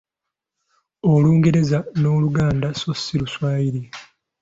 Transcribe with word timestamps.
Olungereza 1.13 1.79
n’Oluganda 2.01 2.67
so 2.79 2.91
si 3.01 3.13
Luswayiri. 3.21 3.81